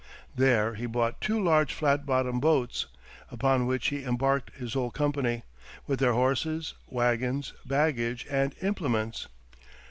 There 0.35 0.73
he 0.73 0.87
bought 0.87 1.21
two 1.21 1.39
large 1.39 1.71
flat 1.75 2.07
bottomed 2.07 2.41
boats, 2.41 2.87
upon 3.29 3.67
which 3.67 3.89
he 3.89 4.03
embarked 4.03 4.55
his 4.55 4.73
whole 4.73 4.89
company, 4.89 5.43
with 5.85 5.99
their 5.99 6.13
horses, 6.13 6.73
wagons, 6.87 7.53
baggage, 7.67 8.25
and 8.27 8.55
implements. 8.63 9.27